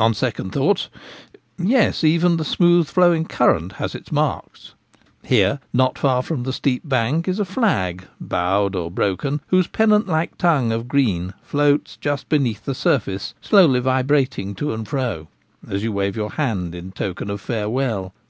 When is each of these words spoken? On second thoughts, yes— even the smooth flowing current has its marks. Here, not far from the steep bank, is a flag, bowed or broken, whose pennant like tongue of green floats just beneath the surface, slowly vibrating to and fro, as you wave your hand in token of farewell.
On 0.00 0.14
second 0.14 0.52
thoughts, 0.52 0.88
yes— 1.58 2.02
even 2.02 2.38
the 2.38 2.42
smooth 2.46 2.88
flowing 2.88 3.26
current 3.26 3.72
has 3.72 3.94
its 3.94 4.10
marks. 4.10 4.72
Here, 5.22 5.60
not 5.74 5.98
far 5.98 6.22
from 6.22 6.44
the 6.44 6.54
steep 6.54 6.88
bank, 6.88 7.28
is 7.28 7.38
a 7.38 7.44
flag, 7.44 8.06
bowed 8.18 8.74
or 8.74 8.90
broken, 8.90 9.42
whose 9.48 9.66
pennant 9.66 10.06
like 10.08 10.38
tongue 10.38 10.72
of 10.72 10.88
green 10.88 11.34
floats 11.42 11.98
just 11.98 12.30
beneath 12.30 12.64
the 12.64 12.74
surface, 12.74 13.34
slowly 13.42 13.80
vibrating 13.80 14.54
to 14.54 14.72
and 14.72 14.88
fro, 14.88 15.28
as 15.68 15.82
you 15.82 15.92
wave 15.92 16.16
your 16.16 16.30
hand 16.30 16.74
in 16.74 16.90
token 16.92 17.28
of 17.28 17.38
farewell. 17.38 18.14